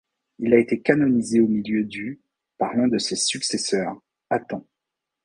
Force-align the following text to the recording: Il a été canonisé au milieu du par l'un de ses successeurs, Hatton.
Il 0.39 0.51
a 0.55 0.57
été 0.57 0.81
canonisé 0.81 1.41
au 1.41 1.47
milieu 1.47 1.83
du 1.83 2.21
par 2.57 2.73
l'un 2.75 2.87
de 2.87 2.97
ses 2.97 3.15
successeurs, 3.15 4.01
Hatton. 4.31 4.65